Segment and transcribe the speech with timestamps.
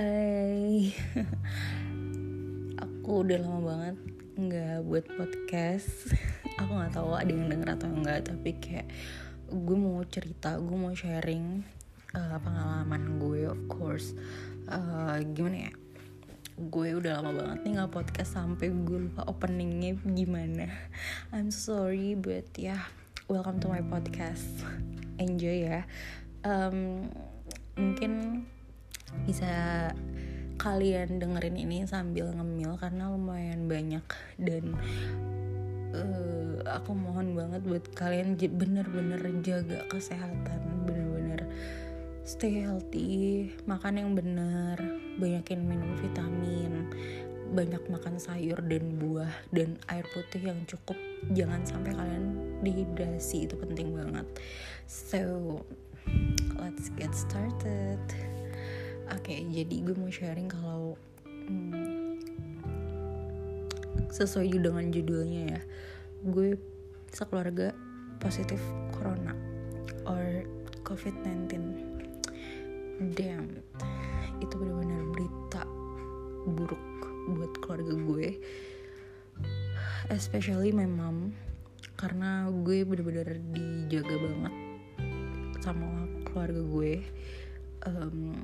[0.00, 0.96] Hai.
[2.88, 3.96] Aku udah lama banget
[4.32, 6.16] nggak buat podcast.
[6.56, 8.88] Aku nggak tahu ada yang denger atau enggak Tapi kayak
[9.52, 11.60] gue mau cerita, gue mau sharing
[12.16, 14.16] uh, pengalaman gue of course.
[14.72, 15.72] Uh, Gimana ya?
[16.56, 20.72] Gue udah lama banget nih nggak podcast sampai gue lupa openingnya gimana.
[21.36, 22.82] I'm sorry but ya yeah,
[23.28, 24.64] welcome to my podcast.
[25.20, 25.84] Enjoy ya.
[26.40, 27.04] Um,
[27.76, 28.48] mungkin
[29.30, 29.54] bisa
[30.58, 34.02] kalian dengerin ini sambil ngemil karena lumayan banyak
[34.42, 34.74] dan
[35.94, 41.46] uh, aku mohon banget buat kalian bener-bener jaga kesehatan bener-bener
[42.26, 44.74] stay healthy makan yang bener
[45.22, 46.90] banyakin minum vitamin
[47.54, 50.94] banyak makan sayur dan buah dan air putih yang cukup.
[51.34, 54.22] Jangan sampai kalian dehidrasi itu penting banget.
[54.86, 55.58] So
[56.62, 58.29] let's get started
[59.10, 60.94] oke okay, jadi gue mau sharing kalau
[61.28, 62.18] hmm,
[64.10, 65.62] sesuai dengan judulnya ya.
[66.26, 66.58] Gue
[67.10, 67.74] sekeluarga
[68.20, 68.60] positif
[68.94, 69.32] corona
[70.06, 70.44] or
[70.84, 71.56] covid-19
[73.16, 73.48] damn
[74.44, 75.62] itu benar-benar berita
[76.44, 76.84] buruk
[77.32, 78.28] buat keluarga gue.
[80.12, 81.32] Especially my mom
[81.96, 84.54] karena gue benar-benar dijaga banget
[85.60, 86.92] sama keluarga gue.
[87.88, 88.36] Um,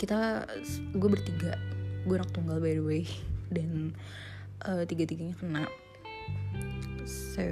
[0.00, 0.48] kita
[0.96, 1.60] gue bertiga.
[2.08, 3.04] Gue anak tunggal by the way.
[3.54, 3.92] Dan
[4.64, 5.64] uh, tiga-tiganya kena.
[7.04, 7.44] So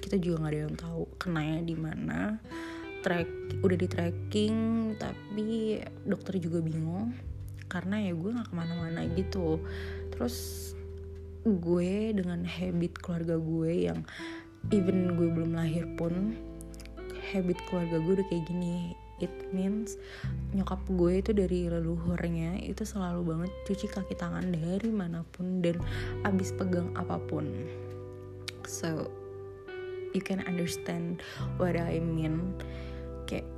[0.00, 2.20] kita juga nggak ada yang tahu kenanya di mana.
[3.04, 3.28] Track
[3.60, 4.56] udah di tracking
[4.96, 7.12] tapi dokter juga bingung.
[7.68, 9.60] Karena ya gue nggak ke mana-mana gitu.
[10.16, 10.72] Terus
[11.44, 14.00] gue dengan habit keluarga gue yang
[14.74, 16.34] even gue belum lahir pun
[17.30, 19.96] habit keluarga gue udah kayak gini it means
[20.52, 25.80] nyokap gue itu dari leluhurnya itu selalu banget cuci kaki tangan dari mana pun dan
[26.28, 27.48] abis pegang apa pun.
[28.66, 29.08] So
[30.12, 31.24] you can understand
[31.56, 32.56] what I mean.
[33.24, 33.48] Kayak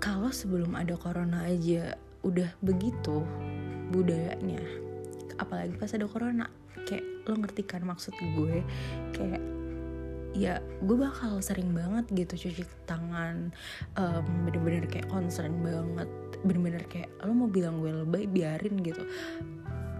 [0.00, 3.26] kalau sebelum ada corona aja udah begitu
[3.90, 4.62] budayanya
[5.42, 6.46] apalagi pas ada corona
[6.86, 8.62] kayak lo ngerti kan maksud gue?
[9.14, 9.42] Kayak
[10.32, 13.52] ya gue bakal sering banget gitu cuci tangan
[14.00, 16.08] um, bener-bener kayak concern banget
[16.42, 19.04] bener-bener kayak lo mau bilang gue lebay biarin gitu.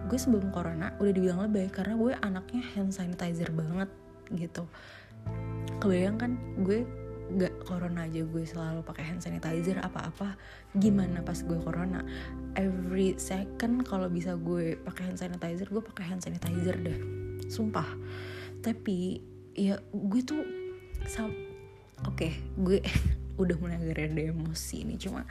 [0.09, 3.87] Gue sebelum corona udah dibilang lebay karena gue anaknya hand sanitizer banget
[4.35, 4.67] gitu.
[5.79, 6.31] Kebayang kan
[6.65, 6.83] gue
[7.39, 10.35] gak corona aja gue selalu pakai hand sanitizer apa-apa
[10.75, 12.03] gimana pas gue corona?
[12.59, 16.99] Every second kalau bisa gue pakai hand sanitizer gue pakai hand sanitizer deh.
[17.47, 17.87] Sumpah.
[18.59, 20.41] Tapi ya gue tuh
[21.13, 21.29] oke
[22.05, 22.81] okay, gue
[23.41, 25.25] udah mulai agak ada emosi ini cuma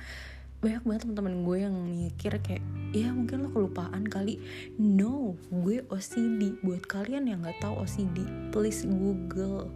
[0.62, 2.62] banyak banget teman-teman gue yang mikir kayak
[2.94, 4.38] ya mungkin lo kelupaan kali.
[4.78, 8.22] No gue OCD buat kalian yang nggak tahu OCD
[8.54, 9.66] please google.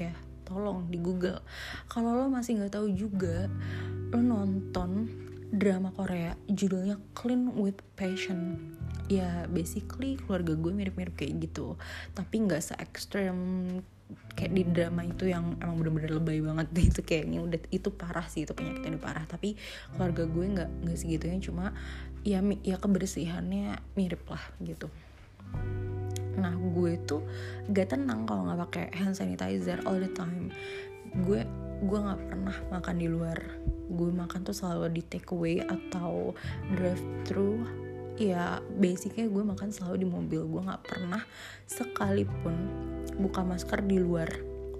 [0.00, 0.16] Ya
[0.48, 1.44] tolong di Google.
[1.92, 3.52] Kalau lo masih nggak tahu juga
[4.16, 5.12] lo nonton
[5.52, 8.72] drama Korea judulnya Clean with Passion
[9.10, 11.74] ya basically keluarga gue mirip-mirip kayak gitu.
[12.14, 13.38] Tapi nggak se ekstrem
[14.34, 16.70] kayak di drama itu yang emang bener-bener lebay banget.
[16.94, 19.24] Itu kayaknya udah itu parah sih itu penyakitnya udah parah.
[19.26, 19.58] Tapi
[19.98, 21.38] keluarga gue nggak nggak segitunya.
[21.42, 21.74] Cuma
[22.22, 24.86] ya ya kebersihannya mirip lah gitu.
[26.38, 27.26] Nah gue tuh
[27.68, 30.54] gak tenang kalau nggak pakai hand sanitizer all the time.
[31.26, 31.42] Gue
[31.82, 33.38] gue nggak pernah makan di luar.
[33.90, 36.30] Gue makan tuh selalu di take away atau
[36.78, 37.66] drive thru
[38.20, 40.40] ya basicnya gue makan selalu di mobil.
[40.44, 41.24] Gue nggak pernah
[41.64, 42.54] sekalipun
[43.16, 44.28] buka masker di luar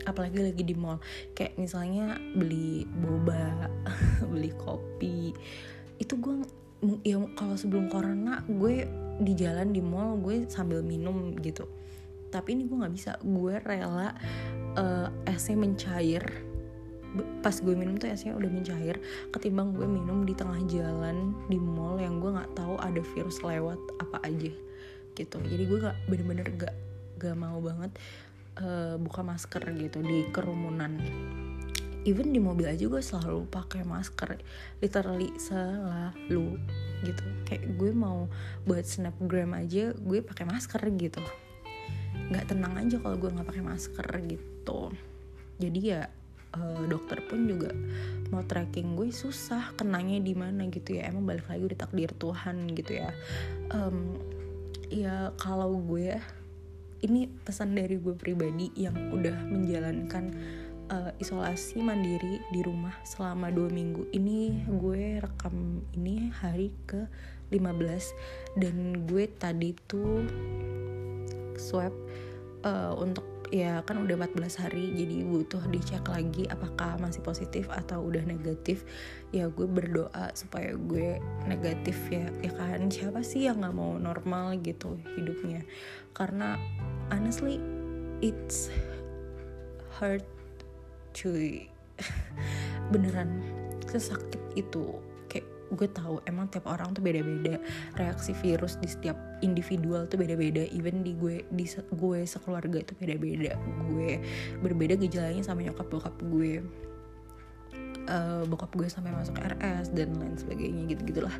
[0.05, 1.01] apalagi lagi di mall.
[1.33, 3.73] Kayak misalnya beli boba
[4.33, 5.33] beli kopi.
[5.97, 6.45] Itu gue
[7.05, 8.84] ya kalau sebelum corona gue
[9.21, 11.65] di jalan di mall gue sambil minum gitu.
[12.29, 13.17] Tapi ini gue nggak bisa.
[13.25, 14.12] Gue rela
[14.76, 16.50] uh, esnya mencair
[17.43, 19.03] pas gue minum tuh esnya udah mencair
[19.35, 23.79] ketimbang gue minum di tengah jalan di mall yang gue nggak tahu ada virus lewat
[23.99, 24.53] apa aja
[25.19, 25.37] gitu.
[25.43, 26.75] Jadi gue gak bener-bener gak
[27.21, 27.93] gak mau banget
[28.62, 30.97] uh, buka masker gitu di kerumunan.
[32.09, 34.41] Even di mobil aja gue selalu pakai masker
[34.81, 36.57] literally selalu
[37.05, 37.25] gitu.
[37.45, 38.25] Kayak gue mau
[38.65, 41.21] buat snapgram aja gue pakai masker gitu.
[42.33, 44.95] Nggak tenang aja kalau gue nggak pakai masker gitu.
[45.61, 46.09] Jadi ya
[46.56, 47.70] uh, dokter pun juga
[48.31, 51.11] mau tracking gue susah kenanya di mana gitu ya.
[51.11, 53.11] Emang balik lagi udah takdir Tuhan gitu ya.
[53.75, 54.19] Um,
[54.91, 56.14] ya kalau gue
[57.00, 60.31] ini pesan dari gue pribadi yang udah menjalankan
[60.93, 64.11] uh, isolasi mandiri di rumah selama dua minggu.
[64.12, 67.06] Ini gue rekam ini hari ke
[67.50, 70.23] 15 dan gue tadi tuh
[71.58, 71.94] swab
[72.62, 77.99] uh, untuk ya kan udah 14 hari jadi butuh dicek lagi apakah masih positif atau
[78.06, 78.87] udah negatif.
[79.35, 81.19] Ya gue berdoa supaya gue
[81.50, 82.87] negatif ya ya kan?
[82.88, 85.67] Siapa sih yang nggak mau normal gitu hidupnya?
[86.14, 86.55] Karena
[87.11, 87.58] honestly
[88.23, 88.70] it's
[89.99, 90.25] hurt
[91.11, 91.67] cuy.
[92.94, 93.43] Beneran
[93.91, 95.10] sesakit itu
[95.70, 97.58] gue tahu emang tiap orang tuh beda-beda.
[97.96, 100.67] Reaksi virus di setiap individual tuh beda-beda.
[100.75, 103.55] Even di gue di gue sekeluarga itu beda-beda.
[103.90, 104.20] Gue
[104.61, 106.62] berbeda gejalanya sama nyokap bokap gue.
[108.11, 111.37] Uh, bokap gue sampai masuk RS dan lain sebagainya gitu gitulah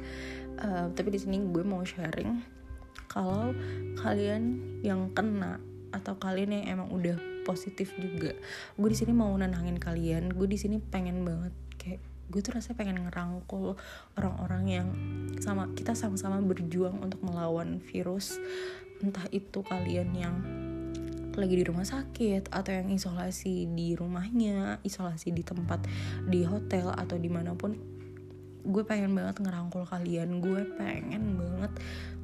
[0.63, 2.37] uh, tapi di sini gue mau sharing
[3.11, 3.51] kalau
[3.99, 5.59] kalian yang kena
[5.91, 8.31] atau kalian yang emang udah positif juga
[8.79, 10.31] gue di sini mau nenangin kalian.
[10.31, 11.51] Gue di sini pengen banget
[12.31, 13.75] gue tuh rasanya pengen ngerangkul
[14.15, 14.89] orang-orang yang
[15.43, 18.39] sama kita sama-sama berjuang untuk melawan virus
[19.03, 20.37] entah itu kalian yang
[21.41, 25.87] lagi di rumah sakit atau yang isolasi di rumahnya isolasi di tempat
[26.29, 27.79] di hotel atau di mana pun.
[28.61, 30.45] Gue pengen banget ngerangkul kalian.
[30.45, 31.73] Gue pengen banget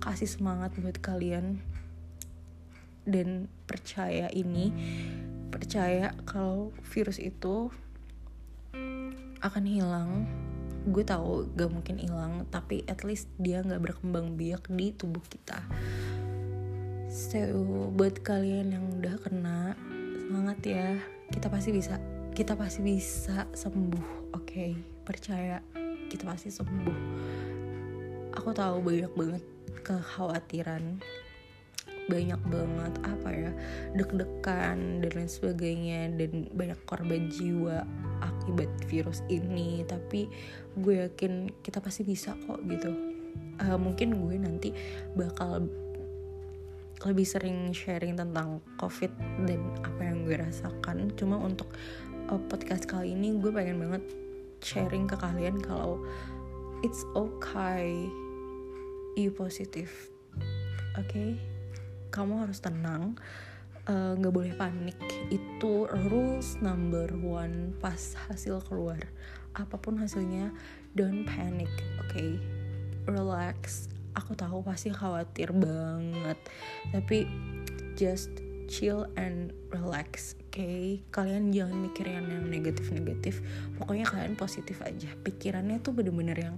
[0.05, 1.63] kasih semangat buat kalian.
[3.07, 4.75] Dan percaya ini
[5.49, 7.71] percaya kalau virus itu
[9.49, 10.11] akan hilang.
[10.87, 15.59] Gue tahu gak mungkin hilang tapi at least dia nggak berkembang biak di tubuh kita.
[17.11, 17.41] So
[17.97, 19.75] buat kalian yang udah kena
[20.27, 20.99] semangat ya.
[21.33, 21.99] Kita pasti bisa
[22.37, 24.47] kita pasti bisa sembuh oke?
[24.47, 24.97] Okay?
[25.07, 25.63] percaya
[26.11, 26.99] kita pasti sembuh.
[28.35, 29.43] Aku tahu banyak banget
[29.87, 30.99] kekhawatiran.
[32.07, 33.51] Banyak banget apa ya
[33.99, 37.83] deg-degan dan lain sebagainya dan banyak korban jiwa
[38.47, 40.31] akibat virus ini tapi
[40.79, 42.95] gue yakin kita pasti bisa kok gitu.
[43.59, 44.71] Uh, mungkin gue nanti
[45.19, 45.67] bakal
[47.03, 49.11] lebih sering sharing tentang covid
[49.51, 51.11] dan apa yang gue rasakan.
[51.19, 51.75] Cuma untuk
[52.31, 54.03] uh, podcast kali ini gue pengen banget
[54.63, 55.99] sharing ke kalian kalau
[56.87, 58.07] it's okay.
[59.19, 60.13] You positif
[60.95, 61.11] oke?
[61.11, 61.41] Okay?
[62.17, 63.21] kamu harus tenang
[63.87, 64.99] nggak uh, boleh panik.
[65.31, 68.99] Itu rules number one pas hasil keluar.
[69.55, 70.51] Apa pun hasilnya
[70.99, 71.71] don't panic
[72.03, 72.37] oke okay?
[73.07, 73.87] relax.
[74.19, 76.39] Aku tahu pasti khawatir banget.
[76.91, 77.31] Tapi
[77.95, 80.99] just chill and relax oke okay?
[81.15, 83.39] kalian jangan mikirin yang negatif-negatif.
[83.79, 85.15] Pokoknya kalian positif aja.
[85.23, 86.57] Pikirannya tuh bener-bener yang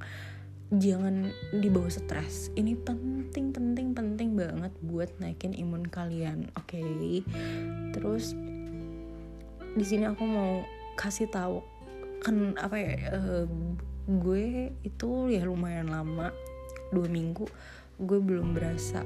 [0.69, 7.25] jangan dibawa stres ini penting penting penting banget buat naikin imun kalian oke okay?
[7.97, 8.37] terus
[9.73, 10.61] di sini aku mau
[11.01, 11.65] kasih tahu
[12.21, 13.47] kan apa ya uh,
[14.09, 16.37] gue itu ya lumayan lama
[16.93, 17.49] dua minggu
[17.97, 19.01] gue belum berasa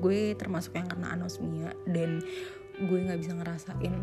[0.00, 2.24] gue termasuk yang kena anosmia dan
[2.80, 3.94] gue nggak bisa ngerasain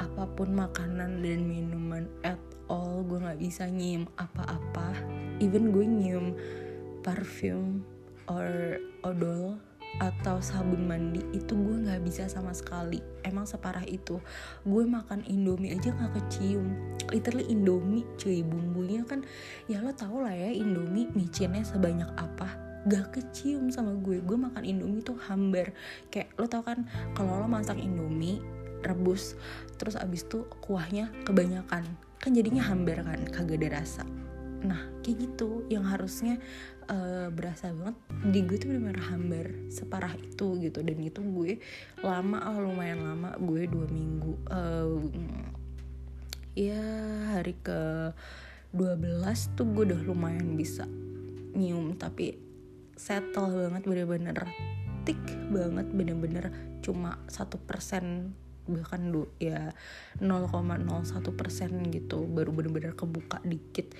[0.00, 2.40] apa pun makanan dan minuman at
[2.70, 4.94] all gue nggak bisa nyium apa-apa.
[5.42, 6.38] Even gue nyium
[7.02, 7.82] parfum
[8.30, 9.58] or odol
[9.98, 13.02] atau sabun mandi itu gue nggak bisa sama sekali.
[13.26, 14.22] Emang separah itu.
[14.62, 16.70] Gue makan indomie aja nggak kecium.
[17.10, 18.46] Literally indomie cuy.
[18.46, 19.26] Bumbunya kan
[19.66, 22.54] ya lo tau lah ya indomie micinnya sebanyak apa.
[22.88, 24.22] Gak kecium sama gue.
[24.22, 25.74] Gue makan indomie tuh hambar.
[26.08, 26.86] Kayak lo tau kan
[27.18, 28.38] kalau lo masak indomie
[28.80, 29.36] rebus
[29.76, 31.84] terus abis tuh kuahnya kebanyakan
[32.20, 34.04] kan jadinya hambar kan kagak ada rasa.
[34.60, 36.36] Nah kayak gitu yang harusnya
[36.92, 37.96] uh, berasa banget
[38.28, 40.84] di gue tuh bener-bener hambar separah itu gitu.
[40.84, 41.58] Dan itu gue
[42.04, 45.00] lama oh, lumayan lama gue dua minggu uh,
[46.52, 46.82] ya
[47.32, 48.12] hari ke
[48.76, 50.86] 12 tuh gue udah lumayan bisa
[51.54, 52.38] nyium tapi
[52.94, 54.38] settle banget bener-bener
[55.02, 55.18] tik
[55.50, 58.36] banget bener-bener cuma satu persen
[58.70, 59.74] bahkan du, ya
[60.22, 60.86] 0,01
[61.34, 63.90] persen gitu baru bener-bener kebuka dikit.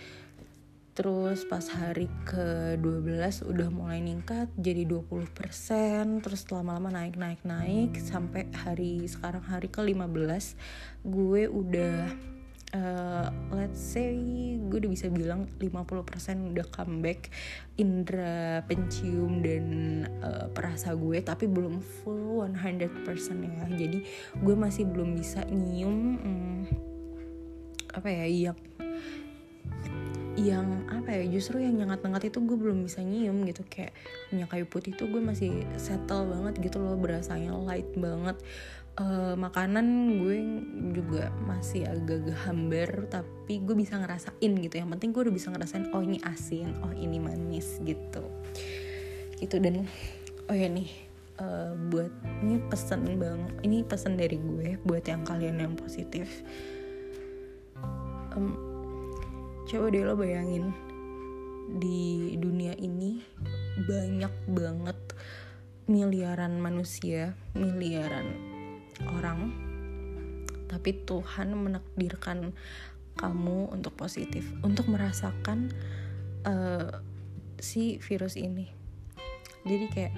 [0.90, 8.50] Terus pas hari ke-12 udah mulai ningkat jadi 20% terus lama-lama naik naik naik sampai
[8.52, 10.58] hari sekarang hari ke-15
[11.06, 12.10] gue udah
[12.74, 14.14] uh, let's say
[14.58, 17.30] gue udah bisa bilang 50% udah comeback
[17.78, 19.66] indera pencium dan
[20.20, 23.04] uh, perasa gue tapi belum full 100%
[23.44, 23.64] ya.
[23.68, 23.98] Jadi
[24.40, 26.60] gue masih belum bisa nyium hmm,
[27.90, 28.58] apa ya yang
[30.38, 33.66] yang apa ya justru yang nyengat-nyengat itu gue belum bisa nyium gitu.
[33.66, 33.92] Kayak
[34.32, 38.38] minyak kayu putih itu gue masih settle banget gitu loh berasanya light banget.
[39.00, 40.38] Uh, makanan gue
[40.92, 44.74] juga masih agak-agak hambar tapi gue bisa ngerasain gitu.
[44.76, 48.24] Yang penting gue udah bisa ngerasain oh ini asin oh ini manis gitu
[49.40, 49.88] gitu dan
[50.46, 50.92] oh ya nih
[51.40, 52.12] uh, buat
[52.44, 56.44] ini pesan bang ini pesan dari gue buat yang kalian yang positif.
[58.36, 58.54] Um,
[59.66, 60.70] coba deh lo bayangin
[61.78, 63.22] di dunia ini
[63.86, 64.98] banyak banget
[65.86, 68.34] miliaran manusia miliaran
[69.14, 69.54] orang
[70.66, 72.50] tapi Tuhan menakdirkan
[73.14, 75.70] kamu untuk positif untuk merasakan
[76.46, 77.02] uh,
[77.62, 78.79] si virus ini
[79.64, 80.14] jadi kayak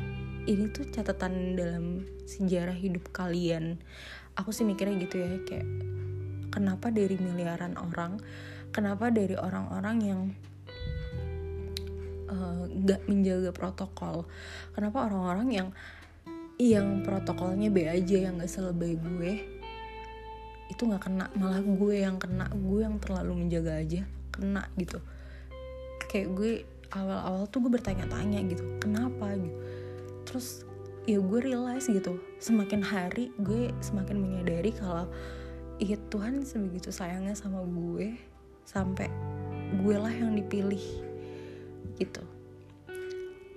[0.46, 3.78] ini tuh catatan dalam sejarah hidup kalian.
[4.34, 5.68] Aku sih mikirnya gitu ya kayak
[6.52, 8.18] kenapa dari miliaran orang
[8.72, 10.20] kenapa dari orang-orang yang
[12.32, 14.24] uh, gak menjaga protokol?
[14.72, 15.68] Kenapa orang-orang yang
[16.56, 19.32] yang protokolnya B aja yang gak selebay gue
[20.72, 24.98] itu gak kena malah gue yang kena gue yang terlalu menjaga aja kena gitu.
[26.08, 26.52] Kayak gue
[26.92, 29.34] awal-awal tuh gue bertanya-tanya gitu kenapa?
[29.36, 29.58] Gitu.
[30.28, 30.46] Terus
[31.02, 35.10] ya gue realize gitu semakin hari gue semakin menyadari kalau
[35.82, 38.14] iya Tuhan sebegitu sayangnya sama gue
[38.62, 39.10] sampai
[39.82, 40.82] gue lah yang dipilih
[41.98, 42.22] gitu.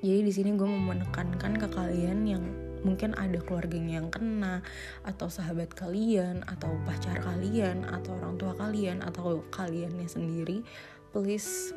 [0.01, 2.43] Jadi di sini gue mau menekankan ke kalian yang
[2.85, 4.61] mungkin ada keluarganya yang kena
[5.01, 10.61] atau sahabat kalian atau pacar kalian atau orang tua kalian atau kaliannya sendiri
[11.09, 11.73] please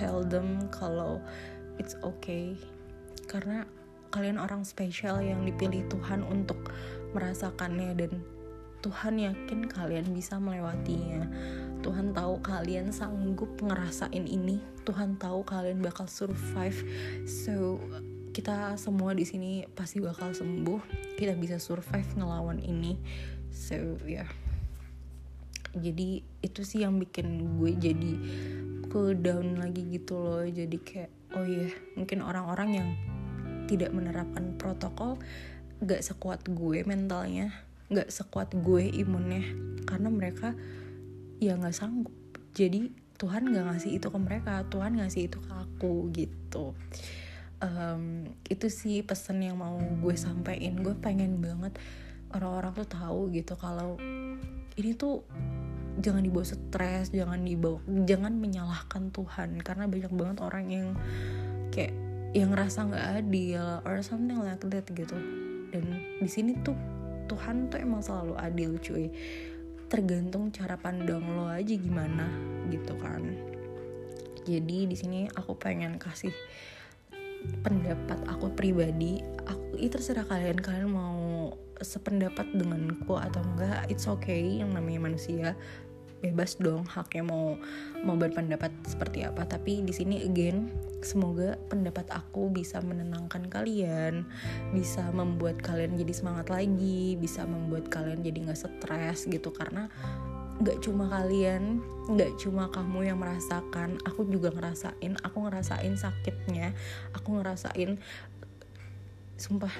[0.00, 1.20] tell them kalau
[1.76, 2.56] it's okay
[3.28, 3.68] karena
[4.10, 6.72] kalian orang spesial yang dipilih Tuhan untuk
[7.12, 8.12] merasakannya dan
[8.80, 11.28] Tuhan yakin kalian bisa melewatinya.
[11.84, 14.56] Tuhan tahu kalian sanggup ngerasain ini.
[14.88, 16.80] Tuhan tahu kalian bakal survive.
[17.28, 17.76] So
[18.32, 21.12] kita semua di sini pasti bakal sembuh.
[21.20, 22.96] Kita bisa survive ngelawan ini.
[23.52, 24.24] So ya.
[24.24, 24.30] Yeah.
[25.70, 28.12] Jadi itu sih yang bikin gue jadi
[28.90, 30.44] ke down lagi gitu loh.
[30.44, 32.88] Jadi kayak oh iya, yeah, mungkin orang-orang yang
[33.70, 35.16] tidak menerapkan protokol
[35.80, 37.54] gak sekuat gue mentalnya
[37.90, 39.42] nggak sekuat gue imunnya
[39.82, 40.54] karena mereka
[41.42, 42.14] ya nggak sanggup.
[42.54, 46.72] Jadi Tuhan nggak ngasih itu ke mereka Tuhan ngasih itu ke aku gitu.
[47.60, 51.76] Um, itu sih pesan yang mau gue sampaikan gue pengen banget
[52.32, 54.00] orang-orang tuh tahu gitu kalau
[54.78, 55.26] ini tuh
[56.00, 57.78] jangan dibawa stres jangan dibawa
[58.08, 59.60] jangan menyalahkan Tuhan.
[59.60, 60.88] Karena banyak banget orang yang
[61.70, 61.94] kayak
[62.30, 65.16] yang ngerasa nggak adil or something like that gitu.
[65.70, 65.84] Dan
[66.18, 66.76] di sini tuh
[67.30, 69.06] Tuhan tuh emang selalu adil cuy.
[69.90, 72.26] Tergantung cara pandang lo aja gimana
[72.70, 73.22] gitu kan.
[74.46, 76.34] Jadi di sini aku pengen kasih
[77.62, 79.22] pendapat aku pribadi.
[79.46, 85.56] Aku itu terserah kalian kalian mau sependapat denganku atau enggak it's okay yang namanya manusia
[86.20, 87.56] bebas dong haknya mau
[88.04, 89.48] mau berpendapat seperti apa.
[89.48, 90.68] Tapi di sini again
[91.00, 94.28] semoga pendapat aku bisa menenangkan kalian
[94.76, 99.50] bisa membuat kalian jadi semangat lagi bisa membuat kalian jadi nggak stres gitu.
[99.50, 99.88] Karena
[100.60, 101.80] nggak cuma kalian
[102.12, 106.76] nggak cuma kamu yang merasakan aku juga ngerasain aku ngerasain sakitnya
[107.16, 107.96] aku ngerasain
[109.40, 109.72] sumpah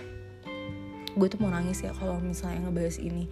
[1.20, 3.26] gue tuh mau nangis ya kalau misalnya ngebahas ini.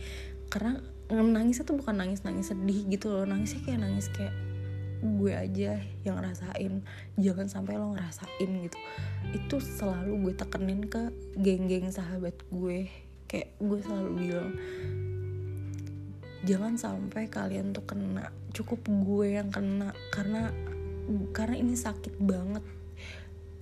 [0.49, 4.35] Karena nangisnya tuh bukan nangis nangis sedih gitu loh nangisnya kayak nangis kayak
[4.99, 6.83] gue aja yang ngerasain
[7.15, 8.79] jangan sampai lo ngerasain gitu.
[9.31, 12.91] Itu selalu gue tekenin ke geng-geng sahabat gue
[13.29, 14.53] kayak gue selalu bilang
[16.49, 20.49] jangan sampai kalian tuh kena cukup gue yang kena karena
[21.37, 22.65] karena ini sakit banget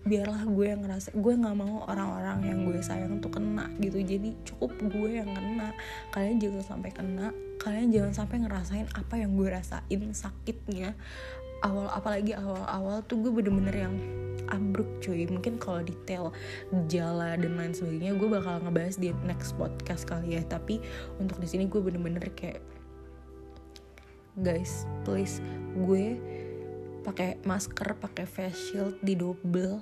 [0.06, 3.98] biarlah gue yang ngerasa gue nggak mau orang-orang yang gue sayang tuh kena gitu.
[3.98, 5.74] Jadi cukup gue yang kena.
[6.14, 7.34] Kalian jangan sampai kena.
[7.58, 10.94] Kalian jangan sampai ngerasain apa yang gue rasain sakitnya.
[11.66, 13.94] Awal apalagi awal-awal tuh gue bener-bener yang
[14.54, 15.26] ambruk cuy.
[15.26, 16.30] Mungkin kalau detail
[16.70, 20.42] gejala dan lain sebagainya gue bakal ngebahas di next podcast kali ya.
[20.46, 20.78] Tapi
[21.18, 22.62] untuk di sini gue bener-bener kayak
[24.36, 25.40] guys please
[25.72, 26.20] gue
[27.06, 29.78] pakai masker pakai face shield di double.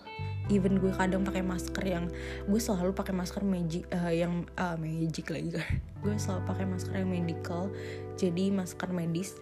[0.52, 2.12] Even gue kadang pakai masker yang
[2.44, 5.56] gue selalu pakai masker magic uh, yang uh, magic lagi.
[5.56, 5.64] Kan
[6.04, 7.72] gue selalu pakai masker yang medical
[8.20, 9.40] jadi masker medis.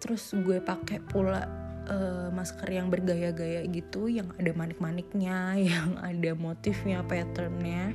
[0.00, 1.44] Terus gue pakai pula
[1.92, 7.92] uh, masker yang bergaya-gaya gitu yang ada manik-maniknya yang ada motifnya patternnya.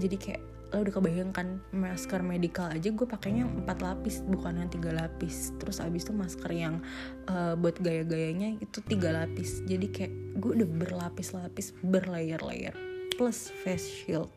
[0.00, 4.90] Jadi kayak lo udah kebayangkan masker medical aja gue pakainya empat lapis bukan yang tiga
[4.90, 5.54] lapis.
[5.62, 6.82] Terus abis itu masker yang
[7.30, 9.62] uh, buat gaya-gayanya itu tiga lapis.
[9.62, 12.74] Jadi kayak gue udah berlapis-lapis berlayer-layer.
[13.14, 14.28] Plus face shield.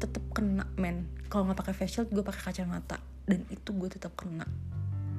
[0.00, 1.04] Tetap kena men.
[1.28, 2.96] Kalau nggak pakai face shield gue pakai kacamata.
[3.28, 4.48] Dan itu gue tetap kena.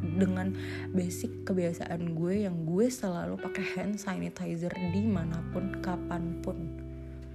[0.01, 0.53] Dengan
[0.97, 6.57] basic kebiasaan gue yang gue selalu pakai hand sanitizer di mana pun kapan pun.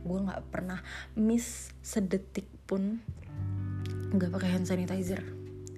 [0.02, 0.82] Gue nggak pernah
[1.14, 3.05] miss sedetik pun
[4.17, 5.21] nggak pakai hand sanitizer.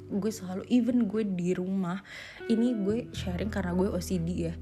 [0.06, 1.98] Gue selalu even gue di rumah
[2.46, 4.54] ini gue sharing karena gue OCD ya.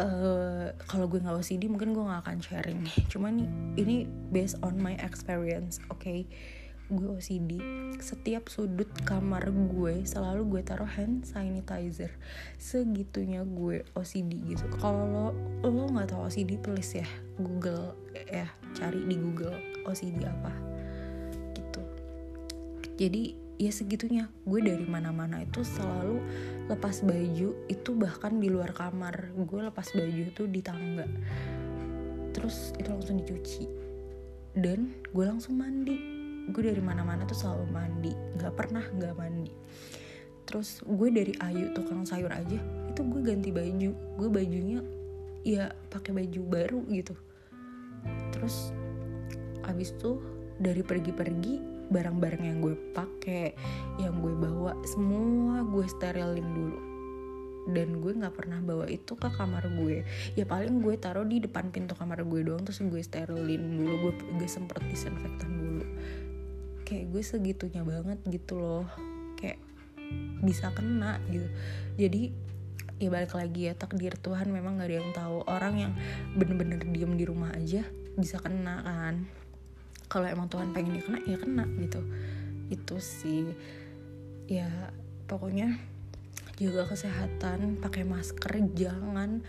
[0.00, 2.80] Uh, kalau gue nggak OCD mungkin gue nggak akan sharing.
[3.12, 3.44] Cuman
[3.76, 6.00] ini based on my experience oke?
[6.00, 6.24] Okay?
[6.90, 7.62] gue OCD
[8.02, 12.10] setiap sudut kamar gue selalu gue taruh hand sanitizer.
[12.58, 14.66] Segitunya gue OCD gitu.
[14.82, 15.26] Kalau lo
[15.62, 19.54] lo nggak tahu OCD please ya Google ya cari di Google
[19.86, 20.79] OCD apa
[23.00, 24.28] jadi ya segitunya.
[24.44, 26.20] Gue dari mana-mana itu selalu
[26.68, 29.32] lepas baju itu bahkan di luar kamar.
[29.48, 31.08] Gue lepas baju itu di tangga.
[32.36, 33.64] Terus itu langsung dicuci.
[34.52, 35.96] Dan gue langsung mandi.
[36.52, 38.12] Gue dari mana-mana tuh selalu mandi.
[38.36, 39.52] Nggak pernah nggak mandi.
[40.44, 43.90] Terus gue dari Ayu tukang sayur aja itu gue ganti baju.
[44.20, 44.84] Gue bajunya
[45.40, 47.16] ya pakai baju baru gitu.
[48.36, 48.76] Terus
[49.64, 50.20] abis tuh
[50.60, 53.52] dari pergi-pergi barang-barang yang gue pakai
[53.98, 56.78] yang gue bawa semua gue sterilin dulu.
[57.70, 60.06] Dan gue nggak pernah bawa itu ke kamar gue.
[60.38, 64.12] Ya paling gue taruh di depan pintu kamar gue doang terus gue sterilin dulu gue
[64.38, 65.84] gue semprot disinfektan dulu.
[66.86, 68.86] Kayak gue segitunya banget gitu loh.
[69.36, 69.58] Kayak
[70.40, 71.46] bisa kena gitu.
[71.98, 72.50] Jadi
[73.00, 75.42] ya balik lagi ya takdir Tuhan memang gak ada yang tahu.
[75.44, 75.92] Orang yang
[76.38, 77.82] bener-bener diem di rumah aja
[78.14, 79.39] bisa kena kan
[80.10, 82.02] kalau emang Tuhan pengen dia kena ya kena gitu.
[82.66, 83.46] Itu sih.
[84.50, 84.90] Ya
[85.30, 85.78] pokoknya
[86.58, 89.46] juga kesehatan pakai masker jangan.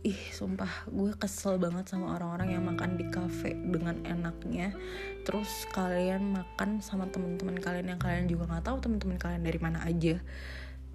[0.00, 4.76] Ih sumpah gue kesel banget sama orang-orang yang makan di cafe dengan enaknya.
[5.24, 9.80] Terus kalian makan sama teman-teman kalian yang kalian juga nggak tahu teman-teman kalian dari mana
[9.84, 10.20] aja.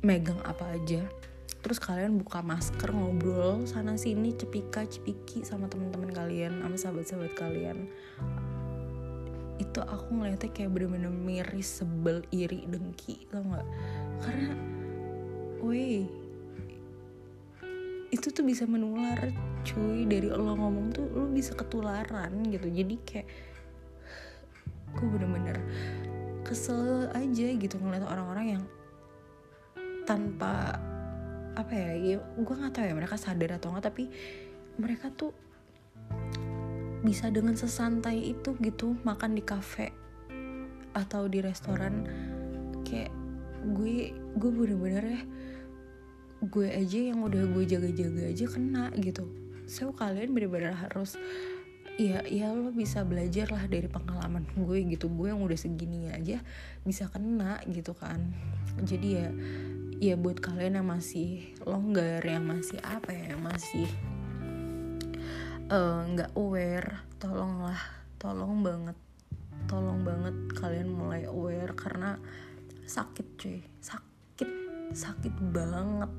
[0.06, 1.02] Megang apa aja.
[1.66, 7.90] Terus kalian buka masker ngobrol sana sini cepika cepiki sama teman-teman kalian sama sahabat-sahabat kalian
[9.76, 13.68] itu aku ngeliatnya kayak bener-bener miris sebel iri dengki tau nggak?
[14.24, 14.56] Karena
[15.60, 16.08] woi
[18.08, 19.36] itu tuh bisa menular
[19.68, 20.08] cuy.
[20.08, 22.72] Dari lo ngomong tuh lo bisa ketularan gitu.
[22.72, 23.28] Jadi kayak
[24.96, 25.60] gue bener-bener
[26.48, 28.64] kesel aja gitu ngeliat orang-orang yang
[30.08, 30.80] tanpa
[31.52, 34.08] apa ya, ya gue nggak tahu ya mereka sadar atau nggak tapi
[34.80, 35.36] mereka tuh
[37.06, 39.94] bisa dengan sesantai itu gitu makan di kafe
[40.98, 42.10] atau di restoran
[42.82, 43.14] kayak
[43.78, 45.22] gue gue bener-bener ya
[46.46, 49.26] gue aja yang udah gue jaga-jaga aja kena gitu.
[49.66, 51.18] So kalian bener-bener harus
[51.96, 55.10] ya ya lo bisa belajar lah dari pengalaman gue gitu.
[55.10, 56.44] Gue yang udah segini aja
[56.86, 58.30] bisa kena gitu kan.
[58.84, 59.28] Jadi ya
[59.98, 63.88] ya buat kalian yang masih longgar yang masih apa ya yang masih
[65.66, 67.02] nggak uh, aware.
[67.18, 67.82] Tolonglah
[68.22, 68.98] tolong banget.
[69.66, 72.22] Tolong banget kalian mulai aware karena
[72.86, 73.66] sakit cuy.
[73.82, 74.50] Sakit
[74.94, 76.12] sakit banget.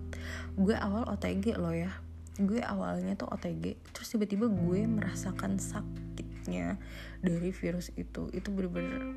[0.59, 1.95] Gue awal OTG loh ya.
[2.43, 6.75] Gue awalnya tuh OTG terus tiba-tiba gue merasakan sakitnya
[7.23, 8.27] dari virus itu.
[8.35, 9.15] Itu bener-bener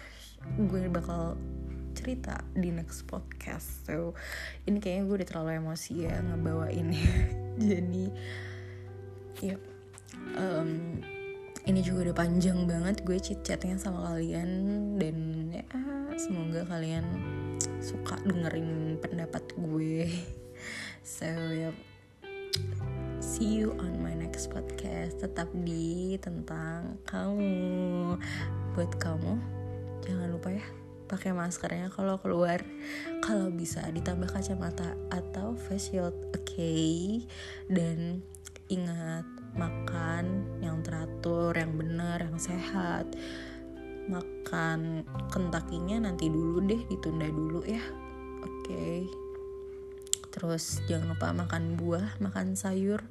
[0.70, 1.40] gue bakal
[1.96, 3.88] cerita di next podcast.
[3.88, 4.12] So
[4.68, 7.00] ini kayaknya gue udah terlalu emosi ya ngebawa ini
[7.72, 8.06] jadi
[9.40, 9.56] ya
[10.36, 11.00] um,
[11.68, 14.50] ini juga udah panjang banget gue chit chatnya sama kalian
[14.96, 15.16] dan
[15.52, 15.66] ya
[16.16, 17.04] semoga kalian
[17.80, 20.08] suka dengerin pendapat gue.
[21.00, 21.72] So ya
[23.24, 25.16] see you on my next podcast.
[25.16, 28.20] Tetap di tentang kamu.
[28.76, 29.40] Buat kamu
[30.04, 30.64] jangan lupa ya
[31.08, 32.60] pakai maskernya kalau keluar.
[33.24, 37.24] Kalau bisa ditambah kacamata atau face shield oke okay?
[37.72, 38.20] dan
[38.68, 43.06] ingat makan yang teratur yang benar yang sehat.
[44.10, 47.82] Makan kentakinya nanti dulu deh ditunda dulu ya.
[48.42, 48.64] Oke.
[48.66, 49.00] Okay.
[50.30, 53.02] terus jangan lupa makan buah makan sayur.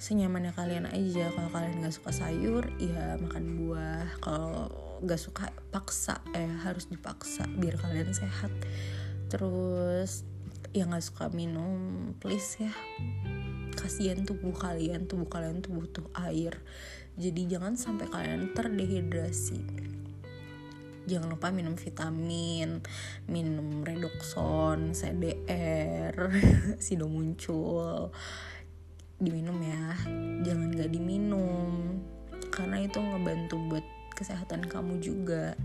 [0.00, 1.28] Senyamannya kalian aja.
[1.36, 4.08] Kalau kalian nggak suka sayur ya makan buah.
[4.24, 4.72] Kalau
[5.04, 6.24] gak suka paksa.
[6.32, 8.50] Eh harus dipaksa biar kalian sehat.
[9.28, 10.24] Terus
[10.72, 12.72] yang gak suka minum please ya
[13.88, 16.60] kasihan tubuh kalian tubuh kalian tuh butuh air.
[17.16, 19.64] Jadi jangan sampai kalian terdehidrasi.
[21.08, 22.84] Jangan lupa minum vitamin
[23.24, 26.12] minum redoxon CDR
[26.84, 28.12] sido muncul
[29.16, 29.96] diminum ya
[30.44, 31.96] jangan gak diminum.
[32.52, 33.86] Karena itu ngebantu buat
[34.20, 35.56] kesehatan kamu juga.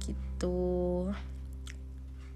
[0.00, 1.12] Gitu.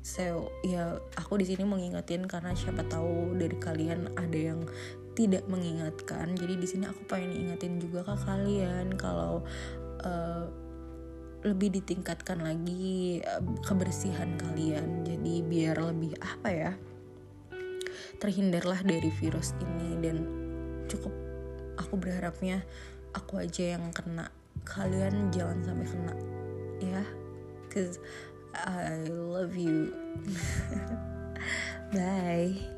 [0.04, 4.60] So ya aku di sini mengingatin karena siapa tahu dari kalian ada yang
[5.14, 6.34] tidak mengingatkan.
[6.34, 9.46] Jadi di sini aku pengen ingatin juga ke kalian kalau
[10.02, 10.46] uh,
[11.46, 15.06] lebih ditingkatkan lagi uh, kebersihan kalian.
[15.06, 16.72] Jadi biar lebih apa ya
[18.18, 19.98] terhindarlah dari virus ini.
[20.02, 20.16] Dan
[20.90, 21.14] cukup
[21.78, 22.66] aku berharapnya
[23.14, 24.28] aku aja yang kena.
[24.66, 26.14] Kalian jangan sampai kena
[26.82, 27.02] ya.
[27.70, 27.98] Cause
[28.54, 29.90] I love you.
[31.94, 32.73] Bye